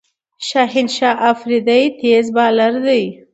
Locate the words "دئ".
2.85-3.03